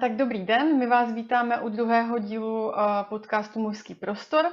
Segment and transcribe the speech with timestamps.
[0.00, 2.72] tak dobrý den, my vás vítáme u druhého dílu
[3.08, 4.44] podcastu Mužský prostor.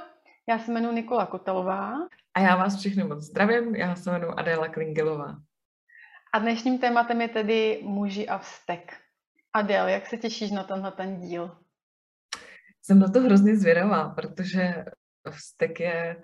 [0.48, 1.92] Já se jmenuji Nikola Kotelová.
[2.34, 5.36] A já vás všechny moc zdravím, já se jmenuji Adéla Klingelová.
[6.32, 8.96] A dnešním tématem je tedy muži a vztek.
[9.52, 11.56] Adél, jak se těšíš na tenhle ten díl?
[12.82, 14.84] Jsem na to hrozně zvědavá, protože
[15.30, 16.22] vztek je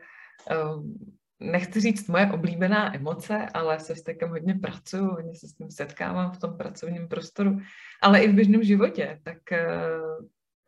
[0.76, 5.70] um, nechci říct moje oblíbená emoce, ale se vztekem hodně pracuju, hodně se s tím
[5.70, 7.58] setkávám v tom pracovním prostoru,
[8.02, 10.26] ale i v běžném životě, tak uh,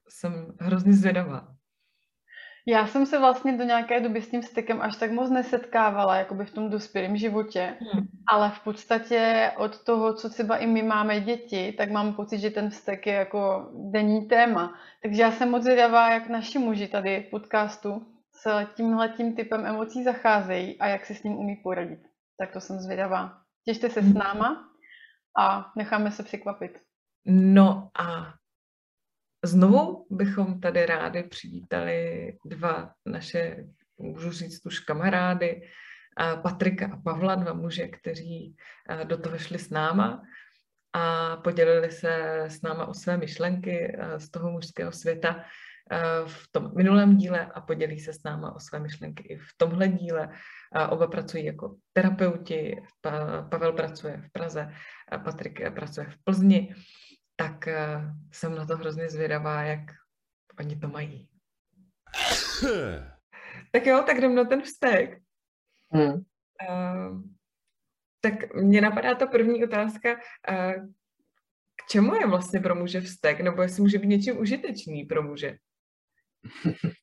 [0.08, 1.54] jsem hrozně zvědavá.
[2.66, 6.34] Já jsem se vlastně do nějaké doby s tím vztekem až tak moc nesetkávala, jako
[6.34, 8.06] by v tom dospělém životě, hmm.
[8.28, 12.50] ale v podstatě od toho, co třeba i my máme děti, tak mám pocit, že
[12.50, 14.74] ten vztek je jako denní téma.
[15.02, 18.06] Takže já jsem moc zvědavá, jak naši muži tady v podcastu
[18.36, 22.00] s tímhle tím typem emocí zacházejí a jak si s ním umí poradit.
[22.38, 23.42] Tak to jsem zvědavá.
[23.64, 24.18] Těšte se s mhm.
[24.18, 24.68] náma
[25.38, 26.78] a necháme se překvapit.
[27.26, 28.34] No a
[29.44, 33.64] znovu bychom tady rádi přivítali dva naše,
[33.98, 35.62] můžu říct už kamarády,
[36.42, 38.56] Patrika a Pavla, dva muže, kteří
[39.04, 40.22] do toho šli s náma
[40.92, 45.44] a podělili se s náma o své myšlenky z toho mužského světa
[46.26, 49.88] v tom minulém díle a podělí se s náma o své myšlenky i v tomhle
[49.88, 50.28] díle.
[50.90, 52.82] Oba pracují jako terapeuti,
[53.50, 54.72] Pavel pracuje v Praze,
[55.12, 56.74] a Patrik pracuje v Plzni,
[57.36, 59.80] tak eh, jsem na to hrozně zvědavá, jak
[60.58, 61.28] oni to mají.
[63.72, 65.18] tak jo, tak jdem na ten vztek.
[65.90, 66.12] Hmm.
[66.68, 67.22] Uh,
[68.20, 70.88] tak mě napadá ta první otázka, uh,
[71.76, 75.58] k čemu je vlastně pro muže vztek, nebo jestli může být něčím užitečný pro muže?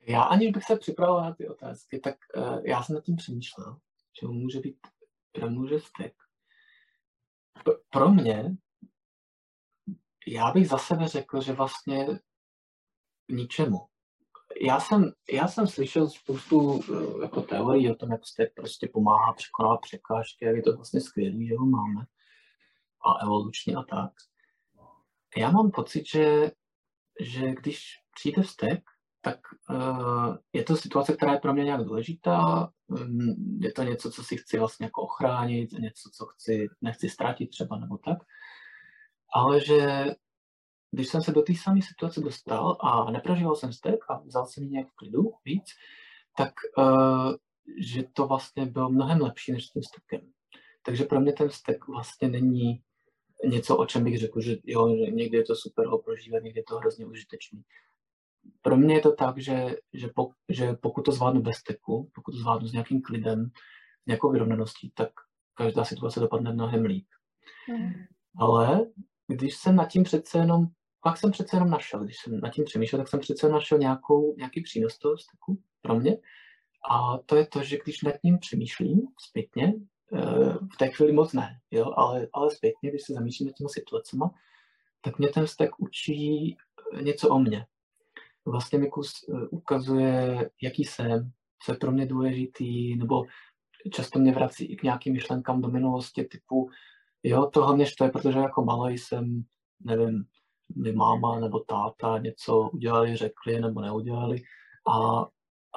[0.00, 3.78] já aniž bych se připravoval na ty otázky, tak uh, já jsem nad tím přemýšlel,
[4.20, 4.78] že může být
[5.32, 6.14] pro muže vztek.
[7.90, 8.56] Pro mě,
[10.26, 12.06] já bych za sebe řekl, že vlastně
[13.28, 13.86] ničemu.
[14.60, 19.32] Já jsem, já jsem slyšel spoustu uh, jako teorií o tom, jak vztek prostě pomáhá
[19.32, 22.06] překonávat překážky, jak je to vlastně skvělé, že ho máme
[23.06, 24.12] a evolučně a tak.
[25.36, 26.50] Já mám pocit, že
[27.20, 28.80] že když přijde vztek,
[29.20, 29.40] tak
[29.70, 32.68] uh, je to situace, která je pro mě nějak důležitá.
[32.86, 37.50] Um, je to něco, co si chci vlastně jako ochránit, něco, co chci, nechci ztratit
[37.50, 38.18] třeba nebo tak.
[39.34, 40.04] Ale že
[40.90, 44.64] když jsem se do té samé situace dostal a neprožíval jsem vztek a vzal jsem
[44.64, 45.64] ji nějak v klidu víc,
[46.36, 47.34] tak uh,
[47.82, 50.20] že to vlastně bylo mnohem lepší než s tím vztekem.
[50.82, 52.82] Takže pro mě ten vztek vlastně není
[53.44, 56.60] něco, o čem bych řekl, že jo, že někdy je to super ho prožívat, někdy
[56.60, 57.62] je to hrozně užitečný.
[58.62, 62.32] Pro mě je to tak, že, že, pok, že pokud to zvládnu bez teku, pokud
[62.32, 63.50] to zvládnu s nějakým klidem,
[64.02, 65.08] s nějakou vyrovnaností, tak
[65.54, 67.06] každá situace dopadne mnohem líp.
[67.68, 67.92] Mm.
[68.38, 68.86] Ale
[69.26, 70.66] když jsem nad tím přece jenom,
[71.02, 73.78] pak jsem přece jenom našel, když jsem nad tím přemýšlel, tak jsem přece jenom našel
[73.78, 76.18] nějakou, nějaký přínos toho steku pro mě.
[76.90, 79.74] A to je to, že když nad tím přemýšlím zpětně,
[80.74, 83.54] v té chvíli moc ne, jo, ale, ale zpětně, když se zamýšlím nad
[84.02, 84.30] těma
[85.00, 86.56] tak mě ten vztek učí
[87.00, 87.66] něco o mně.
[88.44, 91.30] Vlastně mi kus eh, ukazuje, jaký jsem,
[91.62, 93.24] co je pro mě důležitý, nebo
[93.92, 96.70] často mě vrací i k nějakým myšlenkám do minulosti typu,
[97.22, 99.44] jo, to hlavně to je, protože jako malý jsem,
[99.80, 100.24] nevím,
[100.76, 104.42] mi máma nebo táta něco udělali, řekli nebo neudělali
[104.88, 105.26] a,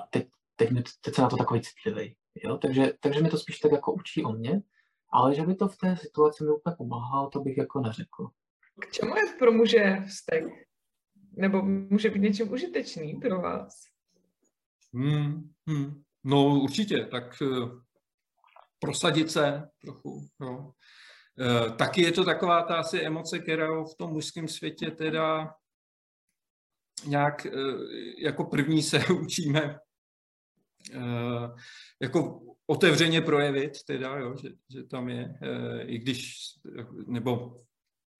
[0.09, 0.69] teď, teď,
[1.01, 2.15] teď jsem na to takový citlivý.
[2.43, 2.57] Jo?
[2.57, 4.61] Takže, takže mi to spíš tak jako učí o mě,
[5.09, 8.27] ale že by to v té situaci mi úplně pomáhalo, to bych jako neřekl.
[8.79, 10.43] K čemu je pro muže vztek?
[11.31, 13.83] Nebo může být něčím užitečný pro vás?
[14.93, 16.03] Hmm, hmm.
[16.23, 17.81] No určitě, tak uh,
[18.79, 20.27] prosadit se trochu.
[20.39, 20.73] No.
[21.39, 25.55] Uh, taky je to taková ta asi emoce, která v tom mužském světě teda
[27.05, 27.81] nějak uh,
[28.23, 29.88] jako první se učíme Eh,
[32.01, 36.37] jako otevřeně projevit, teda, jo, že, že tam je, eh, i když,
[37.07, 37.57] nebo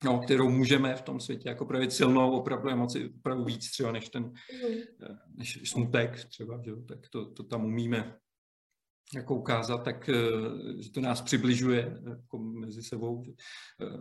[0.04, 4.10] no, kterou můžeme v tom světě jako projevit silnou opravdu emoci, opravdu víc třeba než
[4.10, 4.34] ten mm.
[5.36, 8.18] než smutek třeba, že, tak to, to tam umíme
[9.16, 10.10] jako ukázat, tak
[10.80, 13.24] že to nás přibližuje jako mezi sebou.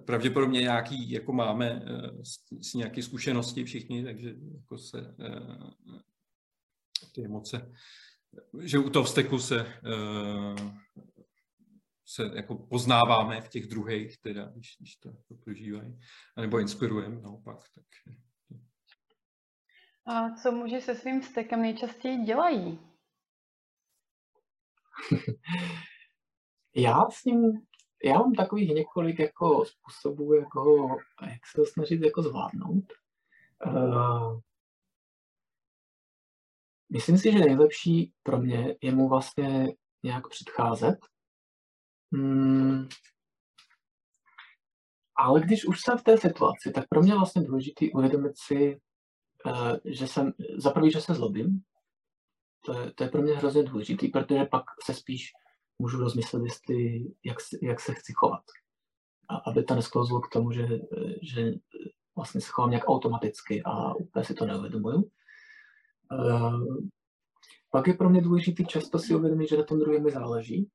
[0.05, 1.83] Pravděpodobně nějaký, jako máme
[2.23, 5.15] s, s nějaké zkušenosti všichni, takže jako se
[7.13, 7.73] ty emoce
[8.61, 10.71] že u toho vzteku se, uh,
[12.07, 16.01] se jako poznáváme v těch druhých, teda, když, když to, to prožívají,
[16.37, 17.59] nebo inspirujeme naopak.
[17.75, 17.85] Tak.
[20.07, 22.79] A co muži se svým vztekem nejčastěji dělají?
[26.77, 27.53] Já s ním
[28.05, 30.89] já mám takových několik jako způsobů, jako,
[31.23, 32.85] jak se to snažit jako zvládnout.
[33.67, 34.41] Uh,
[36.93, 39.69] myslím si, že nejlepší pro mě je mu vlastně
[40.03, 40.99] nějak předcházet.
[42.13, 42.89] Hmm.
[45.17, 48.81] Ale když už jsem v té situaci, tak pro mě vlastně důležité uvědomit si,
[49.47, 51.61] uh, že jsem, za prvý, že se zlobím,
[52.65, 55.33] to je, to je pro mě hrozně důležitý, protože pak se spíš
[55.79, 58.43] můžu rozmyslet, jestli, jak, jak se chci chovat.
[59.29, 60.69] A aby to nesklouzlo k tomu, že,
[61.23, 61.53] že
[62.17, 65.11] vlastně se chovám nějak automaticky a úplně si to neuvědomuju.
[66.13, 66.77] Uh,
[67.71, 70.71] pak je pro mě důležitý často si uvědomit, že na tom druhém mi záleží.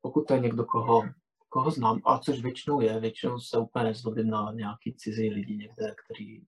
[0.00, 1.02] Pokud to je někdo, koho,
[1.48, 5.94] koho znám, a což většinou je, většinou se úplně nezlobím na nějaký cizí lidi někde,
[6.04, 6.40] který...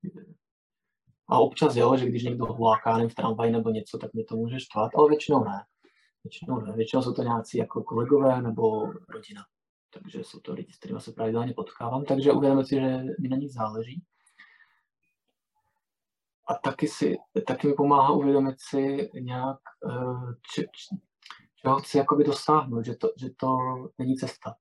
[1.29, 4.61] A občas jo, že když někdo huláká v tramvaji nebo něco, tak mě to může
[4.61, 5.65] štvat, ale většinou ne.
[6.25, 6.73] Většinou ne.
[6.73, 9.43] Většinou jsou to nějací jako kolegové nebo rodina.
[9.93, 12.05] Takže jsou to lidi, s kterými se pravidelně potkávám.
[12.05, 14.03] Takže uvědomit si, že mi na nich záleží.
[16.47, 17.17] A taky, si,
[17.47, 19.59] taky mi pomáhá uvědomit si nějak,
[19.91, 20.97] eh, či, či,
[21.57, 23.57] čeho chci jakoby dosáhnout, že to, že to
[23.99, 24.57] není cesta.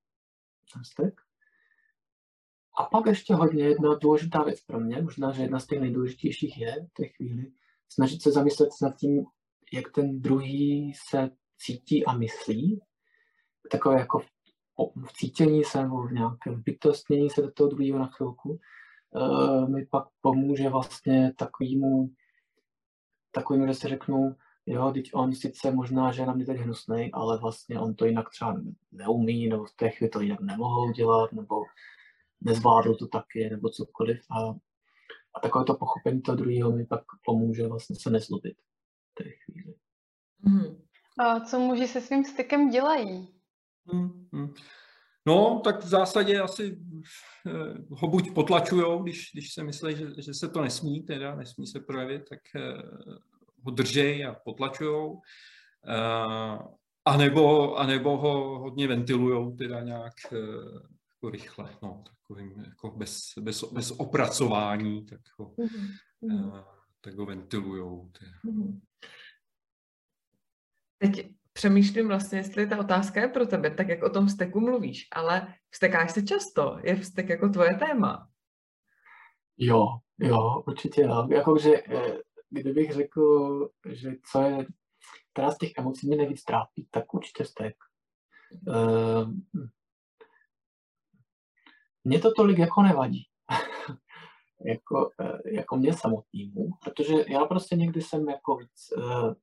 [2.78, 6.58] A pak ještě hodně jedna důležitá věc pro mě, možná, že jedna z těch nejdůležitějších
[6.58, 7.52] je v té chvíli,
[7.90, 9.26] snažit se zamyslet nad tím,
[9.74, 12.82] jak ten druhý se cítí a myslí,
[13.72, 14.20] takové jako
[15.08, 18.60] v cítění se nebo v nějakém bytostnění se do toho druhého na chvilku,
[19.68, 22.10] mi pak pomůže vlastně takovýmu,
[23.32, 24.36] takovýmu, že si řeknu,
[24.66, 28.06] jo, teď on sice možná, že je na mě teď hnusný, ale vlastně on to
[28.06, 31.56] jinak třeba neumí, nebo v té chvíli to jinak nemohou dělat, nebo
[32.42, 34.22] nezvládl to taky, nebo cokoliv.
[34.32, 34.50] A,
[35.36, 38.58] a takové to pochopení toho druhého mi pak pomůže vlastně se nezlobit
[39.12, 39.76] v té chvíli.
[40.42, 40.86] Mm.
[41.20, 43.28] A co muži se svým stykem dělají?
[43.86, 44.54] Hmm, hmm.
[45.28, 46.80] No, tak v zásadě asi
[47.48, 51.68] eh, ho buď potlačujou, když, když se myslí, že, že se to nesmí, teda nesmí
[51.68, 52.84] se projevit, tak eh,
[53.64, 55.22] ho držej a potlačujou.
[55.88, 56.58] Eh,
[57.06, 63.34] a nebo, a nebo ho hodně ventilujou teda nějak jako rychle, no, takovým jako bez,
[63.40, 66.64] bez, bez opracování, tak ho, mm-hmm.
[67.02, 68.12] tak ho ventilujou.
[68.46, 68.80] Mm-hmm.
[70.98, 75.08] Teď přemýšlím vlastně, jestli ta otázka je pro tebe, tak jak o tom vzteku mluvíš,
[75.12, 78.30] ale vztekáš se často, je vztek jako tvoje téma?
[79.58, 79.86] Jo,
[80.20, 81.28] jo, určitě jo.
[81.32, 82.18] Jakože, eh,
[82.50, 83.24] kdybych řekl,
[83.90, 84.66] že co je,
[85.34, 87.76] která z těch emocí mě nejvíc trápí, tak určitě vztek.
[88.68, 89.32] Uh,
[92.04, 93.24] mně to tolik jako nevadí.
[94.66, 99.34] jako, eh, jako mě samotnému, protože já prostě někdy jsem jako víc uh,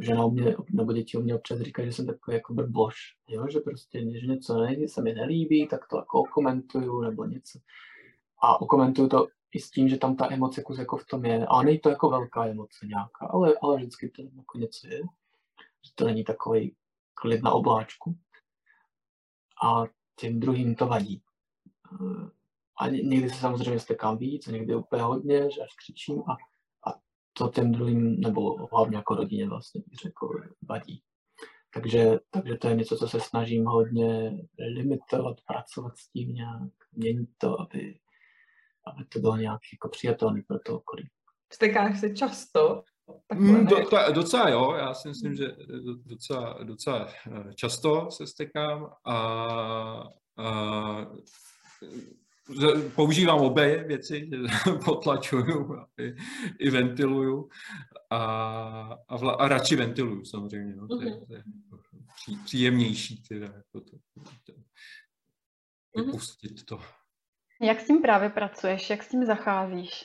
[0.00, 2.96] žena u mě, nebo děti u mě občas říkají, že jsem takový jako blboš,
[3.28, 3.46] jo?
[3.48, 7.58] že prostě, že něco nejde, se mi nelíbí, tak to jako komentuju nebo něco.
[8.42, 11.46] A okomentuju to i s tím, že tam ta emoce kus jako v tom je.
[11.46, 15.00] A není to jako velká emoce nějaká, ale, ale vždycky to jako něco je.
[15.84, 16.76] Že to není takový
[17.14, 18.16] klid na obláčku.
[19.64, 19.84] A
[20.20, 21.22] tím druhým to vadí.
[22.78, 26.36] A někdy se samozřejmě stekám víc, někdy úplně hodně, že až křičím a
[27.36, 30.28] to těm druhým, nebo hlavně jako rodině vlastně bych řekl,
[30.68, 31.02] vadí.
[31.74, 34.38] Takže, takže to je něco, co se snažím hodně
[34.76, 37.98] limitovat, pracovat s tím nějak, měnit to, aby,
[38.86, 41.10] aby to bylo nějak jako přijatelné pro to okolí.
[41.52, 42.82] Stekáš se často?
[43.34, 45.46] Mm, do, to, docela jo, já si myslím, že
[46.04, 49.16] docela, docela eh, často se stekám a,
[50.36, 51.06] a
[52.94, 54.30] používám obě věci,
[54.84, 56.14] potlačuju i,
[56.58, 57.48] i ventiluju
[58.10, 58.18] a,
[59.08, 60.76] a, vla, a radši ventiluju samozřejmě.
[60.76, 61.26] No, to, je, mhm.
[61.26, 61.42] to je
[62.14, 63.96] pří, příjemnější teda, jako to,
[64.46, 64.52] to,
[65.96, 66.06] mhm.
[66.06, 66.78] vypustit to.
[67.60, 68.90] Jak s tím právě pracuješ?
[68.90, 70.04] Jak s tím zacházíš?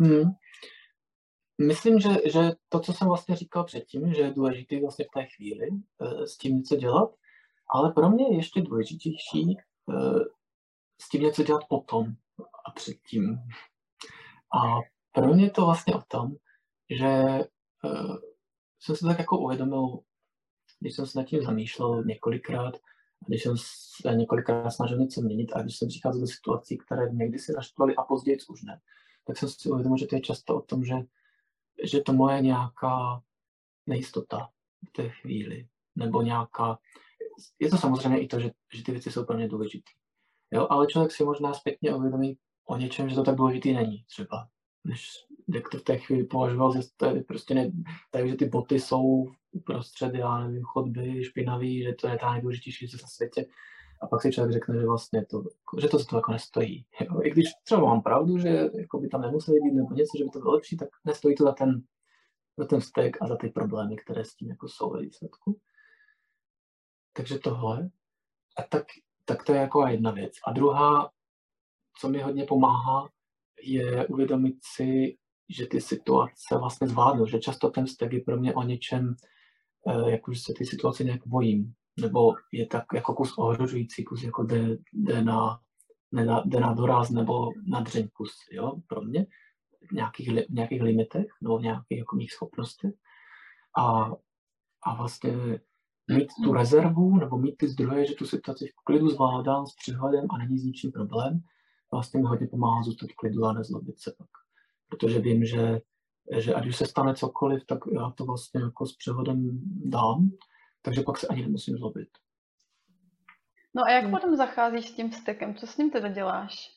[0.00, 0.30] Hmm.
[1.60, 5.26] Myslím, že, že to, co jsem vlastně říkal předtím, že je důležité vlastně v té
[5.26, 5.68] chvíli
[6.00, 7.10] eh, s tím něco dělat,
[7.74, 9.94] ale pro mě je ještě důležitější eh,
[11.00, 12.06] s tím něco dělat potom
[12.64, 13.38] a předtím.
[14.62, 14.80] A
[15.12, 16.36] pro mě je to vlastně o tom,
[16.90, 17.44] že
[17.84, 18.16] uh,
[18.80, 19.98] jsem se tak jako uvědomil,
[20.80, 22.74] když jsem se nad tím zamýšlel několikrát,
[23.26, 27.38] když jsem se několikrát snažil něco měnit a když jsem přicházel do situací, které někdy
[27.38, 28.80] si naštvaly a později už ne,
[29.24, 30.94] tak jsem si uvědomil, že to je často o tom, že,
[31.84, 33.22] že to moje nějaká
[33.86, 34.48] nejistota
[34.88, 36.78] v té chvíli, nebo nějaká,
[37.58, 39.90] je to samozřejmě i to, že, že ty věci jsou pro mě důležité.
[40.50, 44.48] Jo, ale člověk si možná zpětně uvědomí o něčem, že to tak důležitý není třeba.
[44.84, 45.08] Než
[45.54, 47.70] jak to v té chvíli považoval, že to je prostě ne,
[48.10, 53.02] takže ty boty jsou uprostřed, já nevím, chodby špinavý, že to je ta nejdůležitější věc
[53.02, 53.46] na světě.
[54.02, 55.44] A pak si člověk řekne, že vlastně to,
[55.80, 56.86] že to za to jako nestojí.
[57.00, 57.20] Jo?
[57.22, 60.30] I když třeba mám pravdu, že jako by tam nemuseli být nebo něco, že by
[60.30, 61.82] to bylo lepší, tak nestojí to za ten,
[62.56, 65.60] za ten vztek a za ty problémy, které s tím jako jsou ve výsledku.
[67.12, 67.90] Takže tohle.
[68.56, 68.86] A tak,
[69.28, 70.32] tak to je jako jedna věc.
[70.46, 71.10] A druhá,
[72.00, 73.08] co mi hodně pomáhá,
[73.62, 75.16] je uvědomit si,
[75.48, 79.14] že ty situace vlastně zvládnu, že často ten vztek je pro mě o něčem,
[79.88, 84.22] eh, jak už se ty situace nějak bojím, nebo je tak jako kus ohrožující, kus
[84.22, 85.60] jako jde, jde, na,
[86.12, 89.26] na, jde na doraz nebo na dřeň kus, jo, pro mě,
[89.90, 92.94] v nějakých, v nějakých limitech nebo v nějakých jako mých schopnostech.
[93.78, 94.12] A,
[94.82, 95.60] a vlastně
[96.08, 100.26] mít tu rezervu nebo mít ty zdroje, že tu situaci v klidu zvládám s přihledem
[100.30, 101.40] a není s ničím problém,
[101.92, 104.28] vlastně mi hodně pomáhá zůstat v klidu a nezlobit se pak.
[104.88, 105.80] Protože vím, že,
[106.38, 110.30] že ať už se stane cokoliv, tak já to vlastně jako s přehodem dám,
[110.82, 112.08] takže pak se ani nemusím zlobit.
[113.76, 114.12] No a jak hmm.
[114.12, 115.54] potom zacházíš s tím stekem?
[115.54, 116.70] Co s ním teda děláš?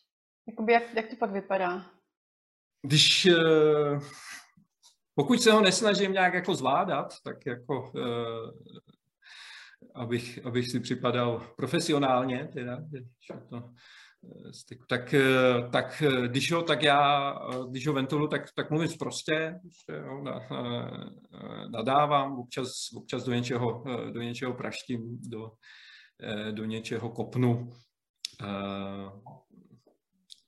[0.47, 1.85] Jakoby jak, jak to pak vypadá?
[2.81, 3.99] Když, eh,
[5.15, 8.90] pokud se ho nesnažím nějak jako zvládat, tak jako eh,
[9.95, 12.77] abych, abych si připadal profesionálně, teda,
[13.49, 13.63] to,
[14.51, 14.85] styku.
[14.87, 18.89] Tak, eh, tak eh, když ho, tak já, eh, když ho ventulu, tak, tak mluvím
[18.99, 19.59] prostě,
[19.89, 20.23] jo,
[21.71, 23.83] nadávám, občas, občas do něčeho,
[24.13, 25.51] do něčeho praštím, do,
[26.51, 27.71] do něčeho kopnu,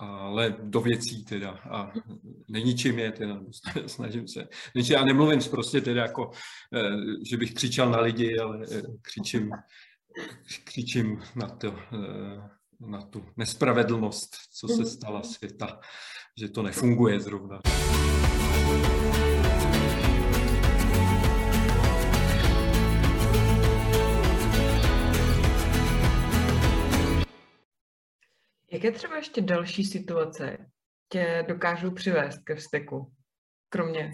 [0.04, 1.92] ale do věcí teda a
[2.50, 3.40] neničím je teda,
[3.88, 4.48] snažím se.
[4.92, 6.32] Já nemluvím prostě teda jako,
[7.30, 8.66] že bych křičel na lidi, ale
[9.02, 9.52] křičím,
[10.64, 11.76] křičím na to,
[12.80, 14.86] na tu nespravedlnost, co se mhm.
[14.86, 15.80] stala světa,
[16.38, 17.62] že to nefunguje zrovna.
[28.84, 30.72] Jaké třeba ještě další situace
[31.10, 33.14] tě dokážou přivést ke vzteku,
[33.70, 34.12] kromě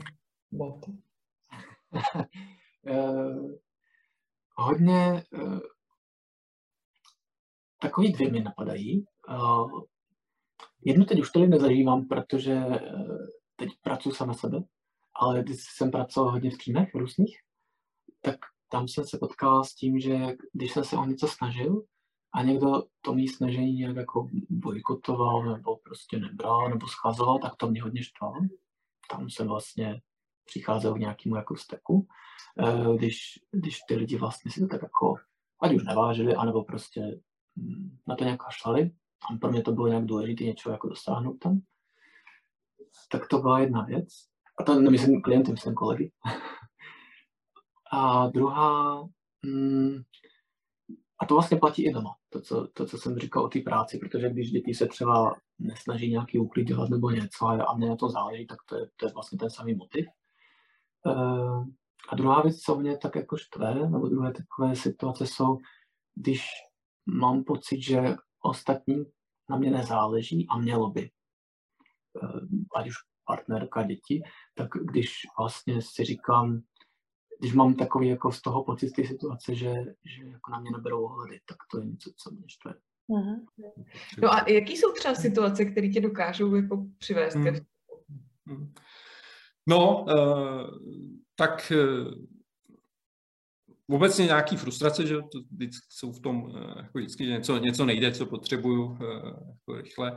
[0.52, 0.88] bot?
[2.82, 3.52] uh,
[4.56, 5.60] hodně uh,
[7.82, 9.06] Takový dvě mi napadají.
[9.30, 9.84] Uh,
[10.86, 13.18] jednu teď už tolik nezažívám, protože uh,
[13.56, 14.64] teď pracuji sama sebe,
[15.14, 17.38] ale když jsem pracoval hodně v týmech různých,
[18.22, 18.36] tak
[18.72, 20.18] tam jsem se potkal s tím, že
[20.54, 21.84] když jsem se o něco snažil
[22.34, 27.70] a někdo to mý snažení nějak jako bojkotoval nebo prostě nebral nebo schazoval, tak to
[27.70, 28.36] mě hodně štvalo.
[29.10, 30.02] Tam jsem vlastně
[30.46, 32.08] přicházel k nějakému jako steku,
[32.56, 35.16] uh, když, když ty lidi vlastně si to tak jako
[35.62, 37.20] ať už nevážili, anebo prostě
[38.08, 38.92] na to nějak kašlali.
[39.32, 41.60] A pro mě to bylo nějak důležité něco jako dosáhnout tam.
[43.12, 44.08] Tak to byla jedna věc.
[44.60, 46.12] A to nemyslím klientem, jsem kolegy.
[47.92, 49.02] a druhá,
[49.46, 50.02] mm,
[51.20, 53.98] a to vlastně platí i doma, to, co, to, co jsem říkal o té práci,
[53.98, 58.10] protože když děti se třeba nesnaží nějaký úklid dělat nebo něco a, mě na to
[58.10, 60.06] záleží, tak to je, to je vlastně ten samý motiv.
[61.06, 61.12] E,
[62.10, 65.58] a druhá věc, co mě tak jako štve, nebo druhé takové situace jsou,
[66.16, 66.48] když
[67.06, 69.06] mám pocit, že ostatní
[69.50, 71.12] na mě nezáleží a mělo by.
[72.24, 72.40] Eh,
[72.76, 72.96] ať už
[73.26, 74.24] partnerka, děti,
[74.56, 76.62] tak když vlastně si říkám,
[77.40, 79.74] když mám takový jako z toho pocit z té situace, že,
[80.06, 82.74] že jako na mě neberou ohledy, tak to je něco, co mě štve.
[84.22, 87.44] No a jaký jsou třeba situace, které tě dokážou jako přivést mm.
[87.44, 87.62] ke
[88.48, 88.74] hmm.
[89.68, 90.80] No, uh,
[91.36, 92.14] tak uh,
[93.90, 97.86] obecně nějaký frustrace, že to vždycky jsou v tom, eh, jako vždycky, že něco, něco
[97.86, 99.06] nejde, co potřebuju eh,
[99.48, 100.16] jako rychle.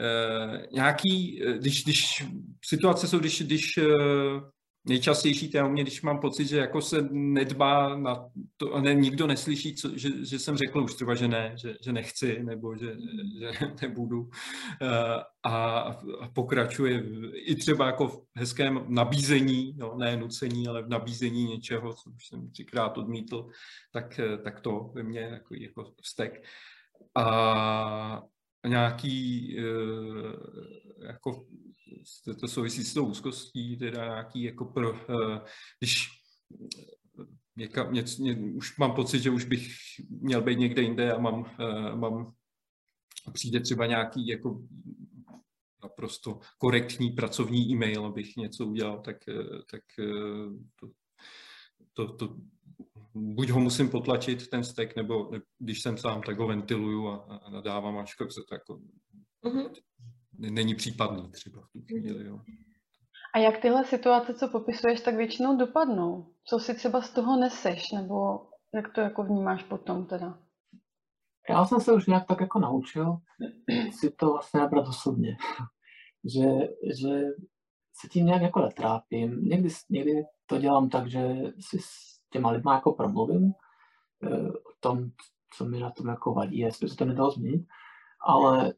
[0.00, 2.24] Eh, nějaký, když, když
[2.64, 3.78] situace jsou, když, když
[4.84, 9.74] nejčastější téma mě, když mám pocit, že jako se nedbá na to, ne, nikdo neslyší,
[9.74, 12.96] co, že, že jsem řekl už třeba, že ne, že, že nechci, nebo že,
[13.38, 13.50] že
[13.82, 14.30] nebudu
[14.82, 15.78] eh, a,
[16.20, 21.92] a pokračuje i třeba jako v hezkém nabízení, no, ne nucení, ale v nabízení něčeho,
[21.92, 23.48] co už jsem třikrát odmítl,
[23.92, 26.44] tak, eh, tak to ve mně jako, jako vztek.
[27.14, 28.22] A
[28.66, 31.44] nějaký eh, jako
[32.40, 35.40] to souvisí s tou úzkostí, teda nějaký jako pro, eh,
[35.78, 36.08] když
[37.56, 39.68] někam, něco, ně, už mám pocit, že už bych
[40.08, 42.34] měl být někde jinde a mám, eh, mám
[43.32, 44.62] přijde třeba nějaký jako
[45.82, 49.82] naprosto korektní pracovní e-mail, abych něco udělal, tak, eh, tak
[50.80, 50.88] to,
[51.92, 52.36] to, to,
[53.14, 57.50] buď ho musím potlačit, ten stek, nebo když jsem sám, tak ho ventiluju a, a
[57.50, 58.80] nadávám, až se to jako
[59.44, 59.72] mm-hmm
[60.38, 62.26] není případný třeba v tu chvíli.
[62.26, 62.40] Jo.
[63.34, 66.34] A jak tyhle situace, co popisuješ, tak většinou dopadnou?
[66.44, 70.38] Co si třeba z toho neseš, nebo jak to jako vnímáš potom teda?
[71.48, 73.16] Já jsem se už nějak tak jako naučil
[74.00, 75.36] si to vlastně nabrat osobně.
[76.24, 76.48] že,
[77.00, 77.22] že
[78.00, 79.44] se tím nějak jako netrápím.
[79.44, 80.12] Někdy, někdy
[80.46, 83.52] to dělám tak, že si s těma lidma jako promluvím
[84.22, 85.10] eh, o tom,
[85.56, 87.66] co mi na tom jako vadí, jestli se to nedalo změnit,
[88.26, 88.74] ale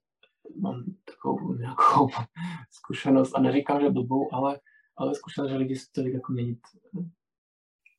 [0.60, 2.08] mám takovou nějakou
[2.70, 4.60] zkušenost a neříkám, že blbou, ale,
[4.96, 6.58] ale zkušenost, že lidi se to jako měnit,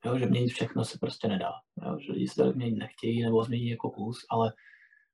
[0.06, 1.52] jo, že měnit všechno se prostě nedá,
[1.86, 4.54] jo, že lidi se to měnit nechtějí nebo změní jako kus, ale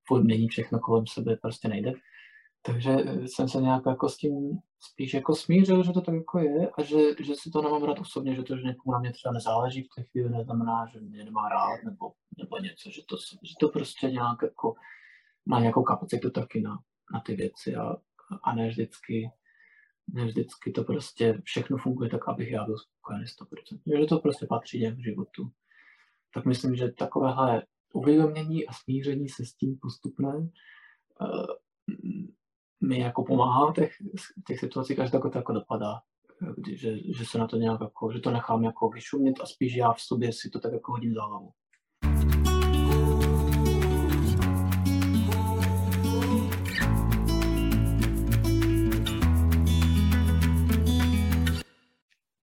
[0.07, 1.93] furt měnit všechno kolem sebe prostě nejde.
[2.61, 2.95] Takže
[3.25, 6.83] jsem se nějak jako s tím spíš jako smířil, že to tak jako je a
[6.83, 9.83] že, že si to nemám rád osobně, že to, že někomu na mě třeba nezáleží
[9.83, 13.69] v té chvíli, neznamená, že mě nemá rád nebo, nebo něco, že to, že to
[13.69, 14.73] prostě nějak jako
[15.45, 16.79] má nějakou kapacitu taky na,
[17.13, 17.95] na ty věci a,
[18.43, 19.31] a ne vždycky
[20.13, 23.99] ne vždycky to prostě všechno funguje tak, abych já byl spokojený 100%.
[23.99, 25.51] Že to prostě patří k životu.
[26.33, 31.45] Tak myslím, že takovéhle uvědomění a smíření se s tím postupné uh,
[32.81, 33.93] mi jako pomáhá v těch,
[34.47, 36.01] těch situacích, až to jako dopadá.
[36.75, 39.93] Že, že se na to nějak jako, že to nechám jako vyšumět a spíš já
[39.93, 41.51] v sobě si to tak jako hodím za hlavu.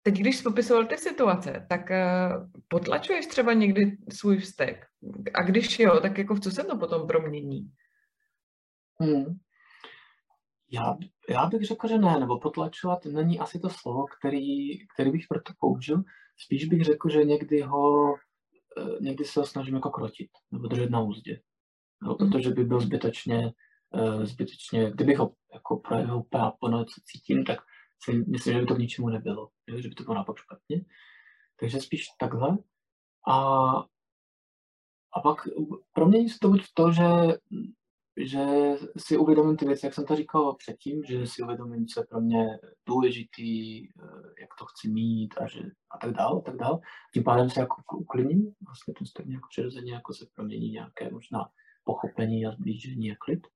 [0.03, 4.87] Teď, když jsi popisoval ty situace, tak uh, potlačuješ třeba někdy svůj vztek?
[5.33, 7.71] A když jo, tak jako v co se to potom promění?
[8.99, 9.25] Hmm.
[10.71, 10.97] Já,
[11.29, 15.53] já bych řekl, že ne, nebo potlačovat není asi to slovo, který, který bych proto
[15.59, 16.03] použil.
[16.37, 18.15] Spíš bych řekl, že někdy ho,
[18.77, 21.39] eh, někdy se ho snažím jako krotit, nebo držet na úzdě.
[22.01, 23.53] No, protože by byl zbytečně,
[23.93, 27.59] eh, zbytečně, kdybych ho jako projevil úplně naplno, co cítím, tak
[28.11, 30.85] myslím, že by to k ničemu nebylo, že by to bylo naopak špatně.
[31.59, 32.57] Takže spíš takhle.
[33.27, 33.37] A,
[35.13, 35.47] a pak
[35.93, 37.03] promění se to buď v to, že
[38.17, 38.45] že
[38.97, 42.21] si uvědomím ty věci, jak jsem to říkal předtím, že si uvědomím, co je pro
[42.21, 43.91] mě důležitý, eh,
[44.41, 45.59] jak to chci mít a, že,
[45.91, 46.79] a tak dále, a tak dále.
[47.13, 51.49] Tím pádem se jako uklidním, vlastně to stejně jako přirozeně jako se promění nějaké možná
[51.83, 53.47] pochopení a zblížení a klid.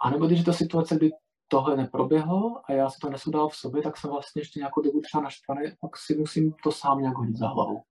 [0.00, 1.10] A nebo když je to situace, kdy
[1.50, 4.82] tohle neproběhlo a já si to nesu dál v sobě, tak jsem vlastně ještě nějakou
[4.82, 7.82] dobu třeba naštvaný, pak si musím to sám nějak hodit za hlavu.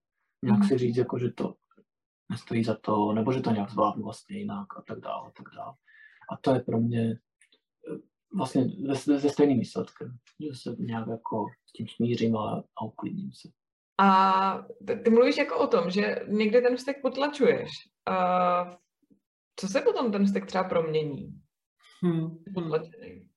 [0.44, 1.54] Nějak si říct, jako, že to
[2.30, 5.54] nestojí za to, nebo že to nějak zvládnu vlastně jinak a tak dále, a tak
[5.56, 5.74] dále.
[6.32, 7.98] A to je pro mě eh,
[8.36, 8.64] vlastně
[9.18, 13.48] ze, stejným výsledkem, že se nějak jako s tím smířím a, a uklidním se.
[14.00, 14.66] A
[15.04, 17.70] ty mluvíš jako o tom, že někde ten vztek potlačuješ.
[18.06, 18.78] A
[19.56, 21.40] co se potom ten vztek třeba promění?
[22.02, 22.44] Hmm.
[22.54, 23.29] Potlačený.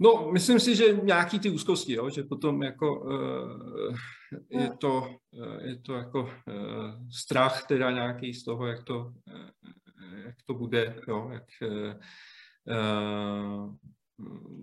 [0.00, 3.96] No, myslím si, že nějaký ty úzkosti, jo, že potom jako uh,
[4.50, 6.30] je, to, uh, je to jako uh,
[7.10, 9.12] strach teda nějaký z toho, jak to, uh,
[10.24, 11.94] jak to bude, jo, jak, uh,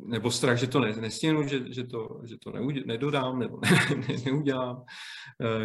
[0.06, 3.96] nebo strach, že to ne, nestěnu, že, že to, že to neudě, nedodám nebo ne,
[3.96, 4.86] ne, neudělám, uh,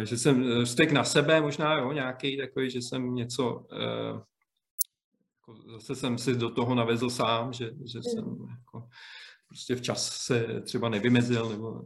[0.03, 4.21] že jsem stek na sebe možná, jo, nějaký takový, že jsem něco, uh,
[5.71, 8.68] zase jsem si do toho navezl sám, že, že jsem jako,
[9.49, 11.81] prostě včas se třeba nevymezil nebo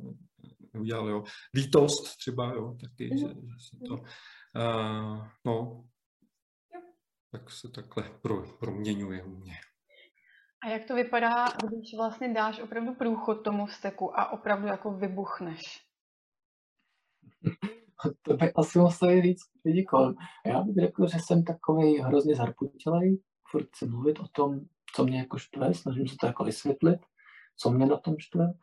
[0.74, 1.24] neudělal, jo.
[1.54, 5.86] Lítost třeba, jo, taky, že, že se to, uh, no,
[7.32, 9.54] tak se takhle pro, proměňuje u mě.
[10.64, 15.62] A jak to vypadá, když vlastně dáš opravdu průchod tomu vzteku a opravdu jako vybuchneš?
[18.22, 20.16] to by asi museli říct lidi kolem.
[20.46, 24.60] Já bych řekl, že jsem takový hrozně zarputilej, furt si mluvit o tom,
[24.96, 27.00] co mě jako štve, snažím se to jako vysvětlit
[27.56, 28.54] co mě na tom štve.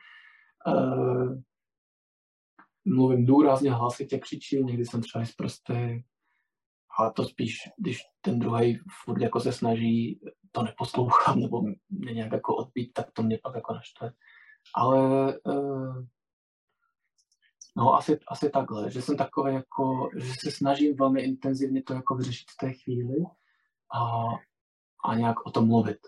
[0.66, 1.34] Uh,
[2.84, 6.02] mluvím důrazně, hlasitě křičím, někdy jsem třeba zprostý,
[6.98, 10.20] ale to spíš, když ten druhý furt jako se snaží
[10.52, 14.12] to neposlouchat nebo mě nějak jako odbít, tak to mě pak jako naštve.
[14.74, 14.98] Ale
[15.38, 16.04] uh,
[17.76, 22.14] no asi, asi takhle, že jsem takový jako, že se snažím velmi intenzivně to jako
[22.14, 23.16] vyřešit v té chvíli
[23.94, 24.24] a,
[25.04, 25.98] a nějak o tom mluvit,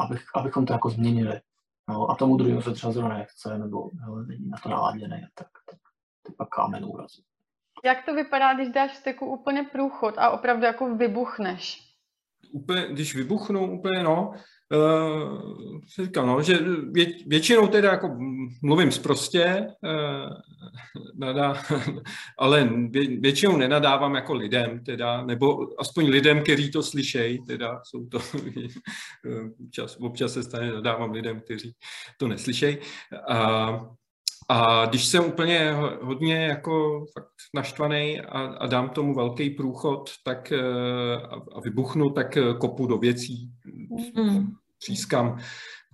[0.00, 1.40] abych, abychom to jako změnili.
[1.88, 5.48] No, a tomu druhému se třeba zrovna nechce, nebo hele, není na to naladěný, tak,
[5.70, 5.78] tak
[6.22, 7.24] ty pak kámen úrazí.
[7.84, 11.91] Jak to vypadá, když dáš steku úplně průchod a opravdu jako vybuchneš?
[12.52, 14.32] Úplně, když vybuchnu, úplně no,
[14.72, 16.58] Uh, říkám, no, že
[16.92, 18.18] vě, většinou teda jako
[18.62, 20.36] mluvím zprostě, uh,
[21.14, 21.54] nadá,
[22.38, 28.06] ale vě, většinou nenadávám jako lidem, teda, nebo aspoň lidem, kteří to slyšejí, teda jsou
[28.06, 28.18] to,
[29.64, 31.72] občas, občas se stane, nadávám lidem, kteří
[32.16, 32.78] to neslyšejí.
[33.30, 33.86] Uh,
[34.52, 40.52] a když jsem úplně hodně jako fakt naštvaný a, a dám tomu velký průchod tak,
[41.52, 43.50] a vybuchnu, tak kopu do věcí.
[44.16, 45.38] Mm třískám,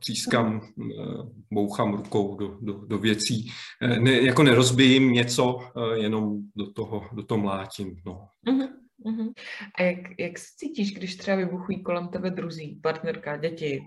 [0.01, 1.05] třískám, eh,
[1.51, 3.51] bouchám rukou do, do, do věcí.
[3.83, 7.97] Eh, ne, jako nerozbijím něco, eh, jenom do toho, do toho mlátím.
[8.07, 8.29] No.
[8.47, 9.33] Uh-huh.
[9.79, 13.87] A jak, jak se cítíš, když třeba vybuchují kolem tebe druzí, partnerka, děti?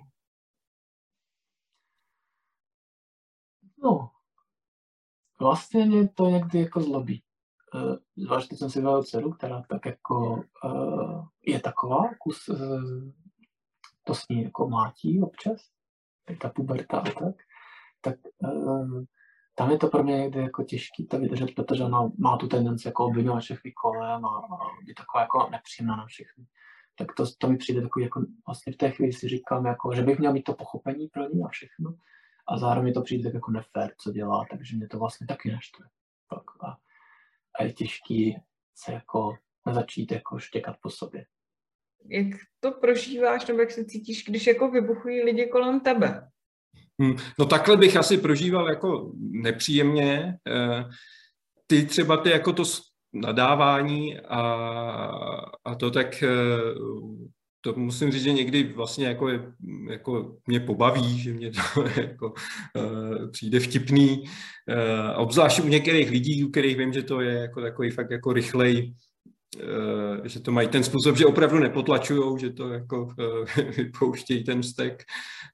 [3.84, 4.11] No,
[5.42, 7.24] vlastně mě to někdy jako zlobí.
[8.18, 10.44] Zvlášť jsem si vyval dceru, která tak jako
[11.46, 12.50] je taková, kus
[14.04, 15.62] to s ní jako mlátí občas,
[16.42, 17.36] ta puberta a tak,
[18.02, 18.16] tak
[19.56, 22.88] tam je to pro mě někdy jako těžký to vydržet, protože ona má tu tendenci
[22.88, 26.46] jako obvinovat všechny kolem a, a je taková jako nepříjemná na všechny.
[26.96, 30.02] Tak to, to mi přijde takový jako vlastně v té chvíli si říkám, jako, že
[30.02, 31.96] bych měl mít to pochopení pro ní a všechno.
[32.52, 35.52] A zároveň mi to přijde tak jako nefér, co dělá, takže mě to vlastně taky
[35.52, 35.86] neštve.
[36.30, 36.78] Tak a,
[37.60, 38.38] a je těžký
[38.76, 41.26] se jako nezačít jako štěkat po sobě
[42.10, 42.28] jak
[42.60, 46.28] to prožíváš, nebo jak se cítíš, když jako vybuchují lidi kolem tebe?
[47.02, 50.38] Hmm, no takhle bych asi prožíval jako nepříjemně.
[50.48, 50.84] Eh,
[51.68, 52.64] ty třeba ty jako to
[53.14, 54.42] nadávání a,
[55.66, 56.28] a to tak eh,
[57.62, 59.30] to musím říct, že někdy vlastně jako,
[59.90, 62.34] jako mě pobaví, že mě to jako
[62.76, 64.24] uh, přijde vtipný.
[64.24, 68.34] Uh, obzvlášť u některých lidí, u kterých vím, že to je jako takový fakt jako
[68.34, 68.94] rychlej
[69.60, 73.14] Eh, že to mají ten způsob, že opravdu nepotlačují, že to jako
[73.58, 75.04] eh, vypouštějí ten stek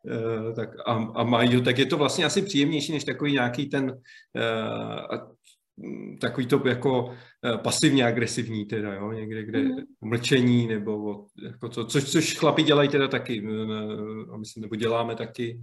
[0.10, 3.70] eh, tak a, a mají ho, tak je to vlastně asi příjemnější než takový nějaký
[3.70, 3.98] ten
[6.22, 7.14] takový to jako
[7.58, 9.76] pasivně agresivní teda, jo, někde, kde mm.
[10.02, 13.48] mlčení nebo jako to, což, což chlapi dělají teda taky,
[14.34, 15.62] a myslím, nebo děláme taky,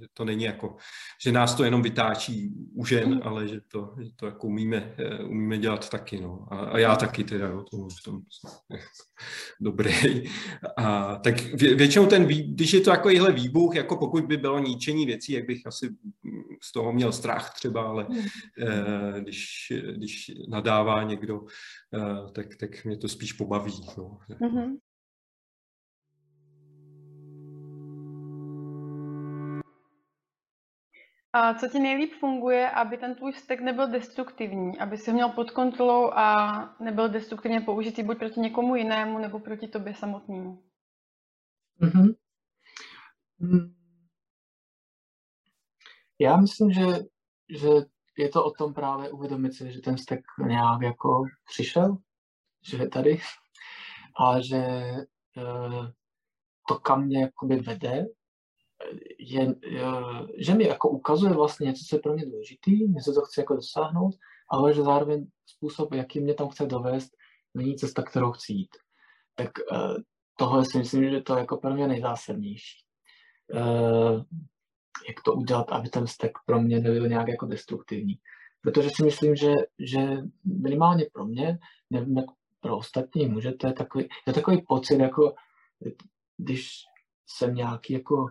[0.00, 0.76] že to není jako,
[1.24, 3.20] že nás to jenom vytáčí u žen, mm.
[3.24, 4.94] ale že to, že to jako umíme,
[5.26, 6.46] umíme dělat taky, no.
[6.50, 8.20] A, a já taky teda, jo, to, to,
[9.60, 10.24] dobrý.
[10.76, 15.06] A, tak vě, většinou ten, když je to takovýhle výbuch, jako pokud by bylo ničení
[15.06, 15.88] věcí, jak bych asi
[16.62, 18.18] z toho měl strach třeba, ale mm.
[19.20, 21.40] když, když nadává někdo,
[21.94, 23.72] eh, tak, tak mě to spíš pobaví.
[23.98, 24.18] No.
[24.28, 24.76] Mm-hmm.
[31.32, 35.28] A co ti nejlíp funguje, aby ten tvůj vztek nebyl destruktivní, aby si ho měl
[35.28, 40.62] pod kontrolou a nebyl destruktivně použitý buď proti někomu jinému, nebo proti tobě samotnému?
[41.80, 42.14] Mm-hmm.
[46.18, 46.86] Já myslím, že,
[47.48, 47.68] že
[48.18, 51.96] je to o tom právě uvědomit si, že ten vztek nějak jako přišel,
[52.62, 53.20] že je tady
[54.20, 54.92] a že
[55.36, 55.86] uh,
[56.68, 58.06] to, kam mě jakoby vede,
[59.18, 63.20] je, uh, že mi jako ukazuje vlastně něco, co je pro mě důležitý, něco, co
[63.20, 64.14] chci jako dosáhnout,
[64.50, 67.12] ale že zároveň způsob, jaký mě tam chce dovést,
[67.54, 68.76] není cesta, kterou chci jít.
[69.34, 69.96] Tak uh,
[70.38, 72.84] tohle si myslím, že to je jako pro mě nejzásadnější.
[75.08, 78.18] Jak to udělat, aby ten vztek pro mě nebyl nějak jako destruktivní.
[78.60, 81.58] Protože si myslím, že, že minimálně pro mě,
[81.90, 82.26] nevím jak
[82.60, 85.34] pro ostatní muže, to je takový, je takový pocit, jako
[86.36, 86.70] když
[87.26, 88.26] jsem nějaký jako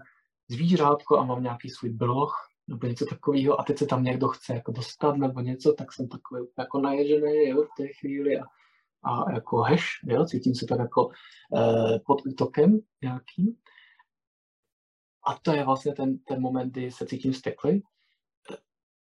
[0.47, 2.35] zvířátko a mám nějaký svůj bloh
[2.67, 6.07] nebo něco takového a teď se tam někdo chce jako dostat nebo něco, tak jsem
[6.07, 8.43] takový jako naježený jo, v té chvíli a,
[9.03, 11.09] a jako heš, jo, cítím se tak jako
[11.57, 13.55] eh, pod útokem nějakým.
[15.25, 17.83] A to je vlastně ten, ten moment, kdy se cítím steklý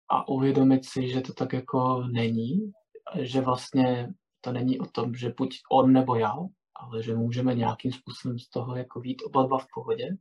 [0.08, 2.72] a uvědomit si, že to tak jako není,
[3.20, 4.08] že vlastně
[4.40, 6.34] to není o tom, že buď on nebo já,
[6.74, 10.16] ale že můžeme nějakým způsobem z toho jako vít oba dva v pohodě.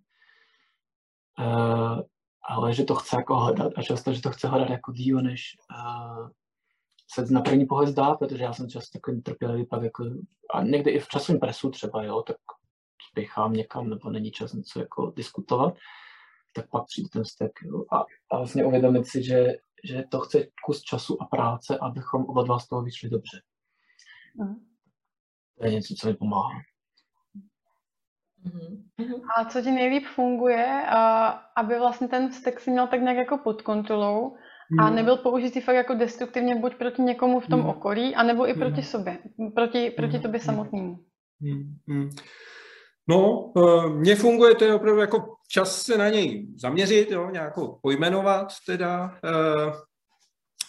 [1.39, 1.99] Uh,
[2.49, 5.57] ale že to chce jako hledat a často, že to chce hledat jako díl, než
[5.71, 6.29] uh,
[7.13, 10.03] se na první pohled zdá, protože já jsem často takový trpělivý pak jako,
[10.53, 12.37] a někdy i v časovém presu třeba, jo, tak
[13.11, 15.73] spěchám někam nebo není čas něco jako diskutovat,
[16.55, 17.51] tak pak přijde ten vztek.
[17.91, 17.97] A,
[18.31, 19.47] a vlastně uvědomit si, že,
[19.83, 23.41] že to chce kus času a práce, abychom oba dva z toho vyšli dobře.
[24.35, 24.55] Mm.
[25.57, 26.61] To je něco, co mi pomáhá.
[28.45, 29.21] Mm-hmm.
[29.37, 30.85] A co ti nejlíp funguje,
[31.55, 34.37] aby vlastně ten vztek si měl tak nějak jako pod kontrolou
[34.79, 38.83] a nebyl použitý fakt jako destruktivně buď proti někomu v tom okolí, anebo i proti
[38.83, 39.17] sobě,
[39.55, 41.05] proti, proti tobě samotnému.
[43.09, 43.51] No,
[43.87, 49.17] mně funguje to opravdu jako čas se na něj zaměřit, jo, nějakou pojmenovat teda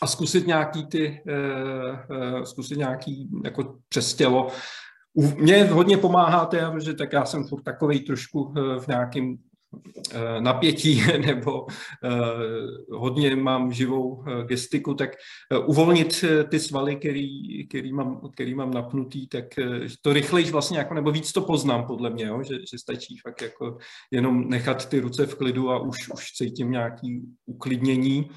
[0.02, 1.22] a zkusit nějaký ty,
[2.44, 4.48] zkusit nějaký jako přes tělo.
[5.36, 9.49] Mně hodně pomáháte, že tak já jsem furt takový trošku v nějakém Eh,
[10.40, 11.66] napětí nebo
[12.04, 15.10] eh, hodně mám živou eh, gestiku, tak
[15.66, 19.44] uvolnit ty svaly, který, který, mám, který mám napnutý, tak
[20.02, 23.42] to rychleji vlastně jako, nebo víc to poznám podle mě, jo, že, že stačí fakt
[23.42, 23.78] jako
[24.10, 28.30] jenom nechat ty ruce v klidu a už, už cítím nějaký uklidnění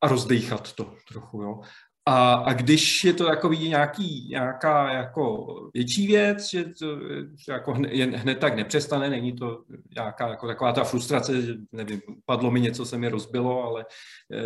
[0.00, 1.42] a rozdejchat to trochu.
[1.42, 1.60] Jo.
[2.08, 6.98] A, a když je to takový nějaký, nějaká jako větší věc, že to
[7.36, 12.00] že jako hned, hned tak nepřestane, není to nějaká jako taková ta frustrace, že nevím,
[12.26, 13.86] padlo mi něco, se mi rozbilo, ale
[14.32, 14.42] e,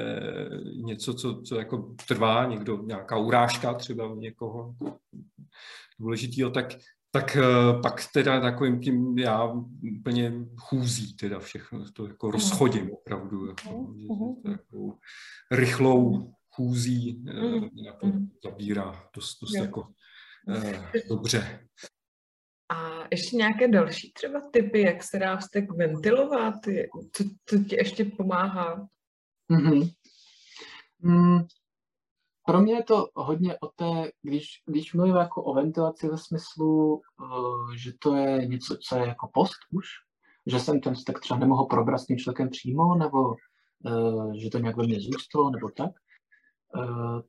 [0.82, 4.74] něco, co, co jako trvá, někdo, nějaká urážka třeba někoho
[6.00, 6.74] důležitýho, tak,
[7.10, 7.42] tak eh,
[7.82, 9.52] pak teda takovým tím já
[9.98, 12.32] úplně chůzí teda všechno, to jako mhm.
[12.32, 14.42] rozchodím opravdu, jako, mhm.
[14.42, 14.98] takovou
[15.50, 17.84] rychlou chůzí mm.
[17.84, 18.06] na to
[18.44, 19.88] zabírá dost, dost jako
[20.48, 21.68] eh, dobře.
[22.68, 26.54] A ještě nějaké další třeba typy, jak se dá vztek ventilovat?
[27.12, 28.88] Co, co ti ještě pomáhá?
[29.50, 29.92] Mm-hmm.
[31.00, 31.38] Mm,
[32.46, 36.94] pro mě je to hodně o té, když, když mluvím jako o ventilaci ve smyslu,
[36.94, 39.86] uh, že to je něco, co je jako post už,
[40.46, 43.34] že jsem ten vztek třeba nemohl probrat s tím člověkem přímo, nebo
[43.84, 46.11] uh, že to nějak ve mně zůstalo, nebo tak, Eh,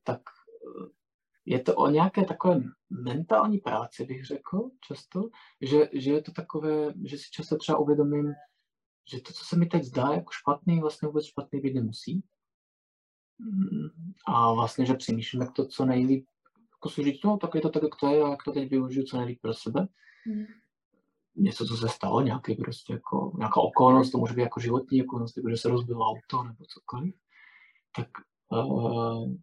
[0.04, 0.90] tak eh,
[1.46, 5.30] je to o nějaké takové mentální práci, bych řekl často,
[5.62, 8.34] že, že je to takové, že si často třeba uvědomím,
[9.12, 12.24] že to, co se mi teď zdá jako špatný, vlastně vůbec špatný být nemusí.
[13.40, 16.26] Mm, a vlastně, že přemýšlím, jak to co nejlíp,
[16.74, 19.06] jako říct, no, tak je to tak, jak to je, a jak to teď využiju
[19.06, 19.88] co nejlíp pro sebe.
[20.28, 20.46] Mm.
[21.36, 25.38] Něco, co se stalo, nějaký prostě jako, nějaká okolnost, to může být jako životní okolnost,
[25.38, 27.16] jako že se rozbilo auto nebo cokoliv.
[27.96, 28.08] Tak
[28.54, 29.34] Uh,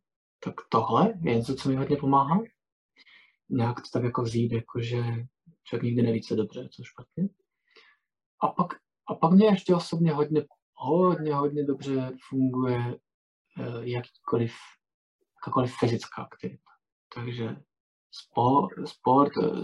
[0.44, 2.40] tak tohle je něco, co mi hodně pomáhá.
[3.48, 5.02] Nějak to tak jako vzít, jako že
[5.64, 7.28] člověk nikdy neví, co dobře, co špatně.
[8.42, 8.66] A pak,
[9.08, 10.44] a pak mě ještě osobně hodně,
[10.74, 12.78] hodně, hodně dobře funguje
[13.58, 14.52] uh, jakýkoliv,
[15.36, 16.70] jakákoliv fyzická aktivita.
[17.14, 17.56] Takže
[18.10, 19.62] sport, sport, eh,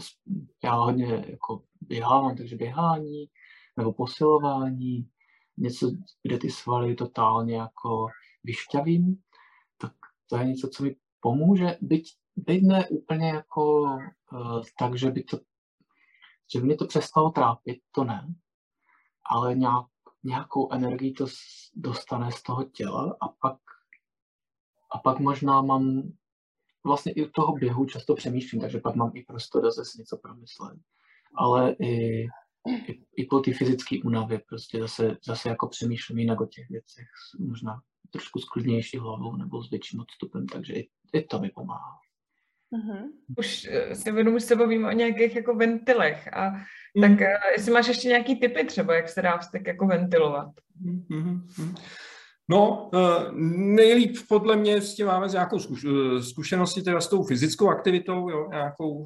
[0.64, 3.26] já hodně jako běhám, takže běhání
[3.76, 5.08] nebo posilování,
[5.56, 5.90] něco,
[6.22, 8.06] kde ty svaly totálně jako
[8.44, 9.16] vyšťavím,
[10.26, 15.22] to je něco, co mi pomůže, byť, byť ne úplně jako uh, tak, že by
[15.22, 15.38] to,
[16.52, 18.34] že mě to přestalo trápit, to ne,
[19.30, 19.86] ale nějak,
[20.24, 21.26] nějakou energii to
[21.74, 23.58] dostane z toho těla a pak,
[24.90, 26.02] a pak možná mám,
[26.84, 30.78] vlastně i u toho běhu často přemýšlím, takže pak mám i prostor zase něco promyslet.
[31.34, 32.22] Ale i,
[32.88, 37.06] i, i po té fyzické únavě prostě zase, zase jako přemýšlím jinak o těch věcech,
[37.38, 42.00] možná trošku s klidnější hlavou nebo s větším odstupem, takže i, i to mi pomáhá.
[42.72, 43.02] Mm-hmm.
[43.38, 46.50] Už eh, si vědomu, že se bavíme o nějakých jako ventilech a
[46.94, 47.02] mm.
[47.02, 50.48] tak eh, jestli máš ještě nějaký typy třeba, jak se dá vztek jako ventilovat?
[51.10, 51.74] Mm-hmm.
[52.48, 53.32] No, eh,
[53.74, 55.58] nejlíp podle mě s tím máme nějakou
[56.20, 59.04] zkušenosti teda s tou fyzickou aktivitou, jo, nějakou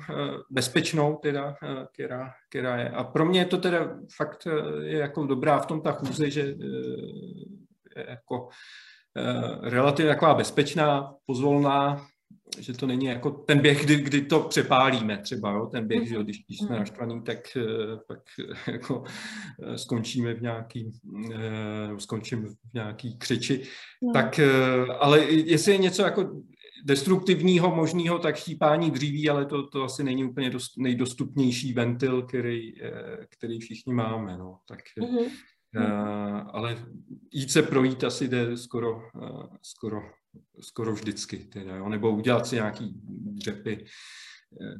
[0.50, 1.54] bezpečnou teda,
[1.94, 2.88] která, která je.
[2.88, 4.46] A pro mě to teda fakt
[4.82, 6.54] je jako dobrá v tom ta chůze, že
[7.96, 8.48] jako
[9.16, 12.06] Eh, relativně taková bezpečná, pozvolná,
[12.58, 15.66] že to není jako ten běh, kdy, kdy to přepálíme třeba, jo?
[15.66, 16.78] ten běh, že jo, když, když jsme mhm.
[16.78, 17.62] naštvaný, tak eh,
[18.08, 19.04] pak eh, jako
[19.76, 20.90] skončíme v nějaký,
[21.98, 23.62] skončím v nějaký křiči,
[24.02, 24.12] no.
[24.12, 24.40] tak,
[24.98, 26.42] ale jestli je něco jako
[26.84, 32.72] destruktivního možného, tak štípání dříví, ale to, to asi není úplně dost, nejdostupnější ventil, který,
[33.28, 35.30] který všichni máme, no, tak mm-hmm.
[35.76, 36.76] Uh, ale
[37.32, 40.02] jít se projít asi jde skoro, uh, skoro,
[40.60, 41.88] skoro vždycky, teda, jo?
[41.88, 43.84] nebo udělat si nějaký dřepy.
[44.50, 44.74] Uh,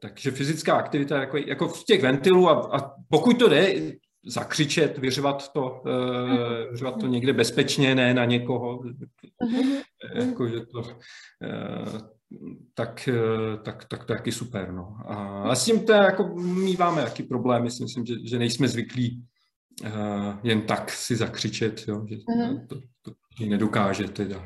[0.00, 3.74] takže fyzická aktivita jako, jako v těch ventilů a, a pokud to jde,
[4.26, 8.82] zakřičet, vyřvat to, uh, vyřvat to někde bezpečně, ne na někoho,
[10.14, 11.98] jako, že to, uh,
[12.74, 13.08] tak,
[13.62, 14.72] tak, tak to je taky super.
[14.72, 14.96] No.
[15.06, 19.24] A, a s tím to jako míváme jaký problém, myslím, že, že nejsme zvyklí
[19.84, 19.90] uh,
[20.42, 22.66] jen tak si zakřičet, jo, že mm-hmm.
[22.66, 24.36] to, to, to nedokáže teda.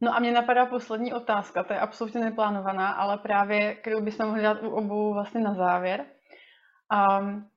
[0.00, 4.42] No a mě napadá poslední otázka, to je absolutně neplánovaná, ale právě, kterou bychom mohli
[4.42, 6.04] dát u obou vlastně na závěr.
[7.20, 7.51] Um,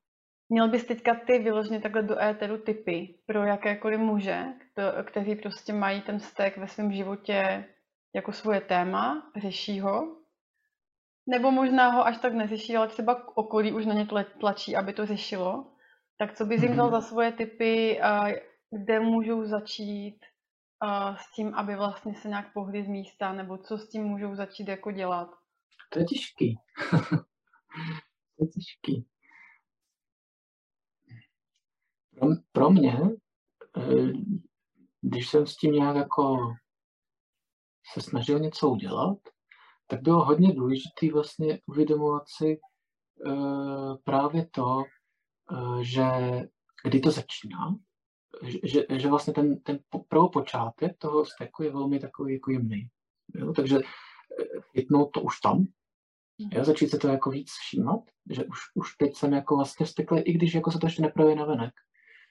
[0.49, 4.45] Měl bys teďka ty vyloženě takhle do éteru typy pro jakékoliv muže,
[5.05, 7.65] kteří prostě mají ten vztek ve svém životě
[8.15, 10.17] jako svoje téma, řeší ho,
[11.27, 14.07] nebo možná ho až tak neřeší, ale třeba okolí už na ně
[14.39, 15.71] tlačí, aby to řešilo.
[16.17, 16.95] Tak co bys jim dal mhm.
[16.95, 17.99] za svoje typy,
[18.83, 20.19] kde můžou začít
[21.15, 24.67] s tím, aby vlastně se nějak pohli z místa, nebo co s tím můžou začít
[24.67, 25.29] jako dělat?
[25.89, 26.57] To je těžký.
[28.37, 29.05] to je těžký.
[32.19, 32.99] Pro, pro mě,
[33.77, 34.13] eh,
[35.01, 36.37] když jsem s tím nějak jako
[37.93, 39.17] se snažil něco udělat,
[39.87, 42.59] tak bylo hodně důležité vlastně uvědomovat si
[43.25, 44.83] uh, právě to,
[45.51, 46.03] uh, že
[46.83, 47.75] kdy to začíná,
[48.63, 49.79] že, že vlastně ten, ten
[50.33, 52.87] počátek toho steku je velmi takový jako jemný.
[53.35, 53.53] Jo?
[53.53, 53.79] Takže
[54.71, 55.65] chytnout to už tam,
[56.51, 56.65] jo?
[56.65, 57.99] začít se to jako víc všímat,
[58.29, 61.35] že už, už teď jsem jako vlastně vsteklý, i když jako se to ještě neprojeví
[61.35, 61.73] na venek,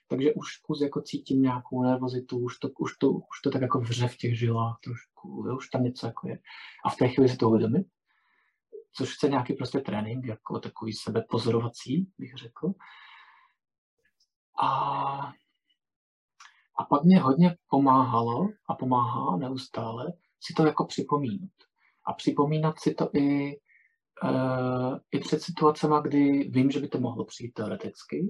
[0.07, 3.79] takže už kus jako cítím nějakou nervozitu, už to, už to, už to tak jako
[3.79, 6.39] vře v těch žilách trošku, jo, už tam něco jako je.
[6.85, 7.87] A v té chvíli si to uvědomit,
[8.93, 12.73] což chce nějaký prostě trénink, jako takový sebepozorovací, bych řekl.
[14.61, 14.69] A,
[16.77, 21.51] a pak mě hodně pomáhalo a pomáhá neustále si to jako připomínat.
[22.07, 23.57] A připomínat si to i,
[24.23, 28.27] uh, i před situacemi, kdy vím, že by to mohlo přijít teoreticky,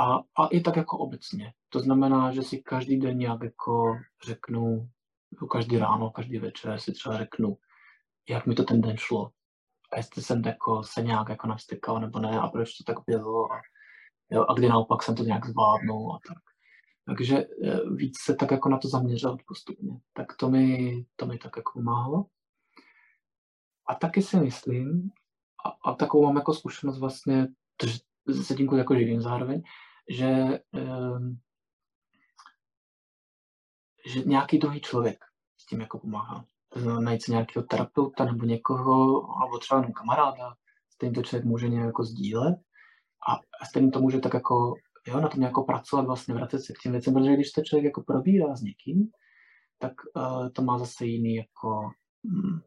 [0.00, 1.52] a, a i tak jako obecně.
[1.68, 4.88] To znamená, že si každý den nějak jako řeknu,
[5.32, 7.56] jako každý ráno, každý večer si třeba řeknu,
[8.28, 9.30] jak mi to ten den šlo.
[9.92, 13.52] A jestli jsem jako se nějak jako navstykal nebo ne a proč to tak bylo
[13.52, 13.60] a,
[14.30, 16.38] jo, a kdy naopak jsem to nějak zvládnul a tak.
[17.06, 20.00] Takže eh, víc se tak jako na to zaměřovat postupně.
[20.12, 22.26] Tak to mi, to mi tak jako pomáhalo.
[23.88, 25.10] A taky si myslím,
[25.66, 27.48] a, a takovou mám jako zkušenost vlastně,
[28.42, 29.62] se tím jako živím zároveň,
[30.10, 31.38] že, um,
[34.06, 35.24] že nějaký druhý člověk
[35.56, 36.44] s tím jako pomáhá.
[37.00, 40.54] Najít si nějakého terapeuta nebo někoho, alebo třeba jenom kamaráda,
[40.90, 42.56] s kterým to člověk může nějak jako sdílet
[43.28, 44.74] a s kterým to může tak jako,
[45.06, 47.84] jo, na tom jako pracovat, vlastně vracet se k těm věcem, protože když to člověk
[47.84, 49.10] jako probírá s někým,
[49.78, 51.90] tak uh, to má zase jiný jako,
[52.22, 52.60] mm,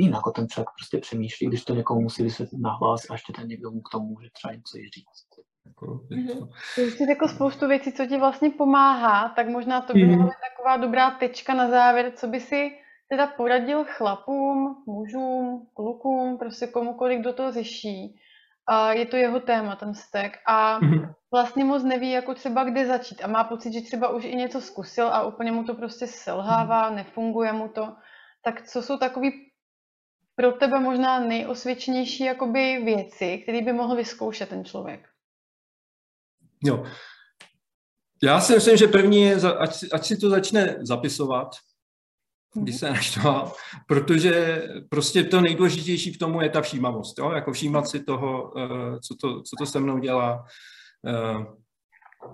[0.00, 3.48] jinak o ten člověk prostě přemýšlí, když to někomu musí vysvětlit nahlas a ještě ten
[3.48, 5.30] někdo mu k tomu může třeba něco i říct.
[5.80, 6.48] Mm-hmm.
[6.98, 10.24] Ty jako spoustu věcí, co ti vlastně pomáhá, tak možná to by mm.
[10.24, 12.70] být taková dobrá tečka na závěr, co by si
[13.08, 18.20] teda poradil chlapům, mužům, klukům, prostě komukoliv, kdo to řeší.
[18.66, 20.38] A je to jeho téma, ten stek.
[20.46, 21.12] A mm.
[21.32, 23.24] vlastně moc neví, jako třeba kde začít.
[23.24, 26.90] A má pocit, že třeba už i něco zkusil a úplně mu to prostě selhává,
[26.90, 27.92] nefunguje mu to.
[28.44, 29.49] Tak co jsou takový
[30.34, 35.08] pro tebe možná nejosvědčenější jakoby věci, které by mohl vyzkoušet ten člověk?
[36.64, 36.84] Jo.
[38.22, 41.48] Já si myslím, že první je, ať, ať si to začne zapisovat,
[42.54, 43.52] když se naštval,
[43.86, 47.30] protože prostě to nejdůležitější v tomu je ta všímavost, jo?
[47.30, 50.44] jako všímat si toho, eh, co to, co to se mnou dělá,
[51.06, 51.46] eh,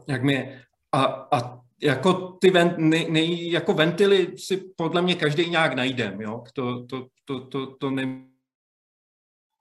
[0.08, 5.50] jak mi a, a jako ty ven, nej, nej, jako ventily si podle mě každý
[5.50, 6.42] nějak najdem, jo?
[6.52, 8.26] To, to, to, to, to ne,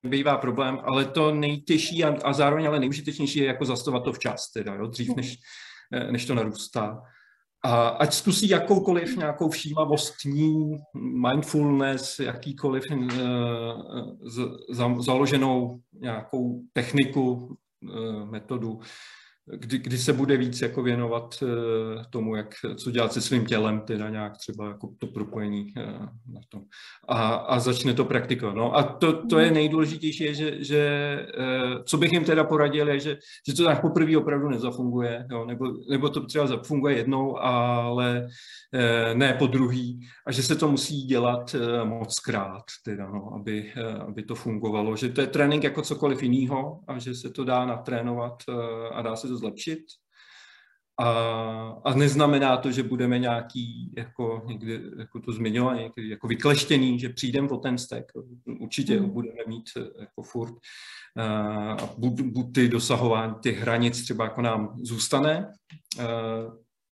[0.04, 4.51] bývá problém, ale to nejtěžší a, a zároveň ale nejužitečnější je jako zastavovat to včas,
[4.51, 4.88] teda, jo?
[4.88, 5.38] dřív než,
[5.93, 7.01] eh, než to narůstá.
[7.63, 10.78] A ať zkusí jakoukoliv nějakou všímavostní
[11.28, 13.01] mindfulness, jakýkoliv uh,
[14.21, 18.80] z, za, založenou nějakou techniku, uh, metodu,
[19.46, 21.50] kdy, kdy se bude víc jako věnovat uh,
[22.10, 25.84] tomu, jak, co dělat se svým tělem, teda nějak třeba jako to propojení uh,
[26.34, 26.62] na tom.
[27.08, 28.56] A, a začne to praktikovat.
[28.56, 29.56] No a to, to je mhm.
[29.56, 33.82] nejdůležitější, je, že, že uh, co bych jim teda poradil, je, že, že to tak
[33.82, 38.28] poprvé opravdu nezafunguje, jo, nebo, nebo to třeba zafunguje jednou, ale
[39.14, 43.74] ne po druhý, a že se to musí dělat moc krát, teda, no, aby,
[44.08, 47.66] aby to fungovalo, že to je trénink jako cokoliv jiného a že se to dá
[47.66, 48.44] natrénovat
[48.92, 49.80] a dá se to zlepšit.
[51.00, 51.10] A,
[51.86, 57.10] a neznamená to, že budeme nějaký, jako někdy, jako to zmiňovat, někdy, jako vykleštěný, že
[57.10, 58.12] přijdeme po ten stek.
[58.60, 59.10] Určitě mm.
[59.10, 59.65] budeme mít
[60.00, 60.54] jako furt.
[61.17, 65.52] A buď ty dosahování těch hranic třeba jako nám zůstane,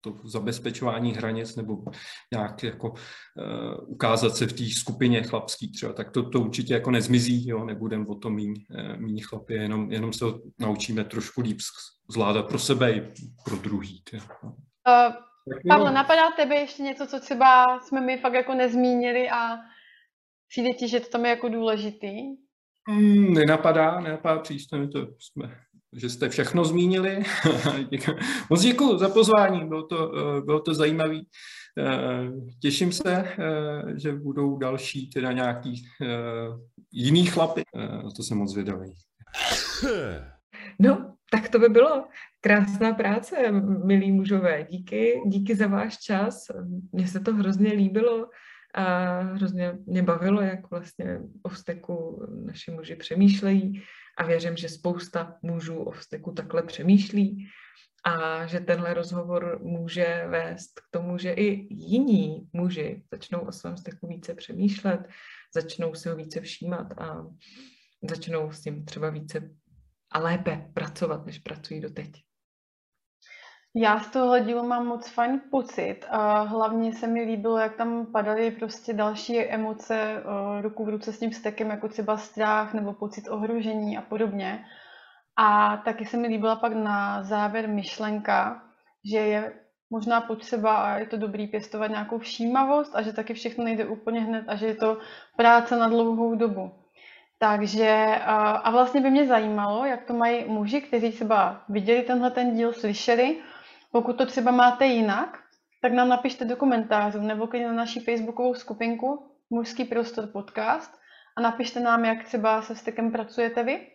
[0.01, 1.83] to zabezpečování hranic nebo
[2.33, 2.95] nějak jako uh,
[3.87, 8.07] ukázat se v té skupině chlapský třeba, tak to, to určitě jako nezmizí, jo, nebudem
[8.07, 10.25] o tom míň, uh, míň chlapy, jenom, jenom se
[10.59, 11.57] naučíme trošku líp
[12.11, 13.13] zvládat pro sebe i
[13.45, 14.03] pro druhý.
[14.09, 14.17] Tě.
[14.17, 15.13] Uh,
[15.69, 19.57] Pavle, napadá tebe ještě něco, co třeba jsme my fakt jako nezmínili a
[20.49, 22.11] přijde ti, že to tam je jako důležitý?
[22.89, 25.57] Mm, nenapadá, nenapadá, příště mi to jsme
[25.95, 27.23] že jste všechno zmínili.
[28.49, 30.11] Moc děkuji za pozvání, bylo to,
[30.45, 31.19] bylo to zajímavé.
[32.61, 33.25] Těším se,
[33.95, 35.83] že budou další teda nějaký
[36.91, 37.63] jiný chlapy.
[38.15, 38.93] To jsem moc zvědavý.
[40.79, 42.05] No, tak to by bylo.
[42.41, 43.51] Krásná práce,
[43.85, 44.63] milí mužové.
[44.69, 46.47] Díky, díky za váš čas.
[46.91, 48.27] Mně se to hrozně líbilo
[48.73, 53.83] a hrozně mě bavilo, jak vlastně o vzteku naši muži přemýšlejí
[54.21, 57.47] a věřím, že spousta mužů o vzteku takhle přemýšlí
[58.03, 63.75] a že tenhle rozhovor může vést k tomu, že i jiní muži začnou o svém
[63.75, 64.99] vzteku více přemýšlet,
[65.55, 67.25] začnou si ho více všímat a
[68.09, 69.49] začnou s tím třeba více
[70.11, 72.11] a lépe pracovat, než pracují doteď.
[73.75, 78.05] Já z tohohle dílu mám moc fajn pocit a hlavně se mi líbilo, jak tam
[78.05, 80.23] padaly prostě další emoce
[80.61, 84.65] ruku v ruce s tím stekem, jako třeba strach nebo pocit ohrožení a podobně.
[85.37, 88.63] A taky se mi líbila pak na závěr myšlenka,
[89.11, 89.53] že je
[89.89, 94.19] možná potřeba a je to dobrý pěstovat nějakou všímavost a že taky všechno nejde úplně
[94.19, 94.97] hned a že je to
[95.37, 96.71] práce na dlouhou dobu.
[97.39, 98.15] Takže
[98.63, 102.73] a vlastně by mě zajímalo, jak to mají muži, kteří třeba viděli tenhle ten díl,
[102.73, 103.37] slyšeli.
[103.91, 105.37] Pokud to třeba máte jinak,
[105.81, 110.91] tak nám napište do komentářů nebo klidně na naší facebookovou skupinku Mužský prostor podcast
[111.37, 113.87] a napište nám, jak třeba se vztekem pracujete vy.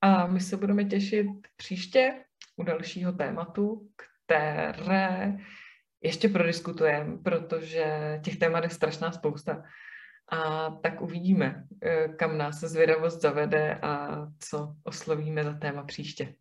[0.00, 1.26] A my se budeme těšit
[1.56, 2.24] příště
[2.56, 5.36] u dalšího tématu, které
[6.02, 9.62] ještě prodiskutujeme, protože těch témat je strašná spousta.
[10.32, 14.08] A tak uvidíme, eh, kam nás zvědavost zavede a
[14.38, 16.34] co oslovíme za téma příště.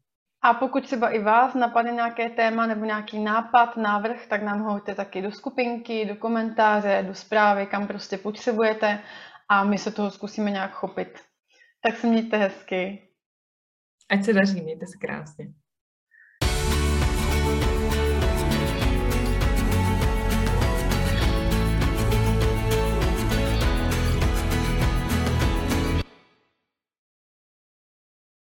[0.43, 4.95] A pokud třeba i vás napadne nějaké téma nebo nějaký nápad, návrh, tak nám hoďte
[4.95, 8.99] taky do skupinky, do komentáře, do zprávy, kam prostě potřebujete
[9.49, 11.19] a my se toho zkusíme nějak chopit.
[11.83, 13.07] Tak se mějte hezky.
[14.09, 15.60] Ať se daří, mějte se krásně.